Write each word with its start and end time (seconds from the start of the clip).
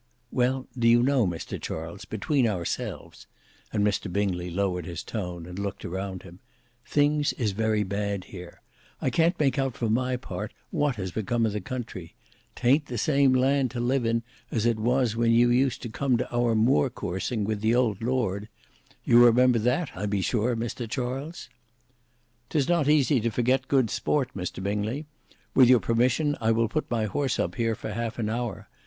"Well, 0.31 0.67
do 0.75 0.87
you 0.87 1.03
know, 1.03 1.27
Mr 1.27 1.61
Charles, 1.61 2.05
between 2.05 2.47
ourselves," 2.47 3.27
and 3.71 3.85
Mr 3.85 4.11
Bingley 4.11 4.49
lowered 4.49 4.87
his 4.87 5.03
tone, 5.03 5.45
and 5.45 5.59
looked 5.59 5.85
around 5.85 6.23
him, 6.23 6.39
"Things 6.87 7.33
is 7.33 7.51
very 7.51 7.83
bad 7.83 8.23
here; 8.23 8.63
I 8.99 9.11
can't 9.11 9.39
make 9.39 9.59
out, 9.59 9.77
for 9.77 9.91
my 9.91 10.17
part, 10.17 10.55
what 10.71 10.95
has 10.95 11.11
become 11.11 11.45
of 11.45 11.53
the 11.53 11.61
country. 11.61 12.15
Tayn't 12.55 12.87
the 12.87 12.97
same 12.97 13.31
land 13.31 13.69
to 13.69 13.79
live 13.79 14.03
in 14.03 14.23
as 14.49 14.65
it 14.65 14.79
was 14.79 15.15
when 15.15 15.33
you 15.33 15.51
used 15.51 15.83
to 15.83 15.87
come 15.89 16.17
to 16.17 16.31
our 16.35 16.55
moor 16.55 16.89
coursing, 16.89 17.43
with 17.43 17.61
the 17.61 17.75
old 17.75 18.01
lord; 18.01 18.49
you 19.03 19.23
remember 19.23 19.59
that, 19.59 19.91
I 19.95 20.07
be 20.07 20.21
sure, 20.21 20.55
Mr 20.55 20.89
Charles?" 20.89 21.47
"'Tis 22.49 22.67
not 22.67 22.89
easy 22.89 23.19
to 23.19 23.29
forget 23.29 23.67
good 23.67 23.91
sport, 23.91 24.31
Mr 24.35 24.63
Bingley. 24.63 25.05
With 25.53 25.69
your 25.69 25.79
permission, 25.79 26.35
I 26.41 26.53
will 26.53 26.69
put 26.69 26.89
my 26.89 27.05
horse 27.05 27.37
up 27.37 27.53
here 27.53 27.75
for 27.75 27.91
half 27.91 28.17
an 28.17 28.29
hour. 28.31 28.67